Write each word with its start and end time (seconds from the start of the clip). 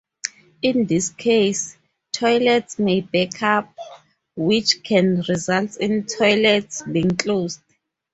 In 0.63 0.87
this 0.87 1.09
case, 1.11 1.77
toilets 2.11 2.79
may 2.79 3.01
back 3.01 3.43
up, 3.43 3.71
which 4.35 4.81
can 4.81 5.21
result 5.29 5.77
in 5.77 6.07
toilets 6.07 6.81
being 6.91 7.15
closed. 7.15 7.61